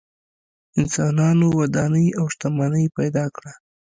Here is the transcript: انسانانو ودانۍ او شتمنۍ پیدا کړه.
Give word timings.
انسانانو 0.79 1.47
ودانۍ 1.59 2.07
او 2.19 2.25
شتمنۍ 2.33 2.85
پیدا 2.97 3.25
کړه. 3.35 3.53